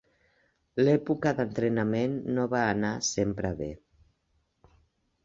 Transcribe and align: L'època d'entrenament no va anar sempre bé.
L'època 0.79 1.33
d'entrenament 1.39 2.15
no 2.37 2.45
va 2.53 2.63
anar 2.71 2.91
sempre 3.09 3.53
bé. 3.61 3.69